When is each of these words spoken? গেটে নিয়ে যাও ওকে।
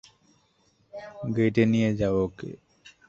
গেটে 1.35 1.63
নিয়ে 1.71 1.89
যাও 1.99 2.15
ওকে। 2.25 2.49